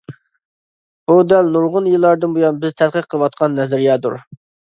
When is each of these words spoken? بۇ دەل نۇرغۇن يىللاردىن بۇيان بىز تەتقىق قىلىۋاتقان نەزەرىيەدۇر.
بۇ 1.09 1.17
دەل 1.33 1.51
نۇرغۇن 1.57 1.89
يىللاردىن 1.91 2.33
بۇيان 2.37 2.57
بىز 2.65 2.75
تەتقىق 2.83 3.09
قىلىۋاتقان 3.13 3.61
نەزەرىيەدۇر. 3.61 4.19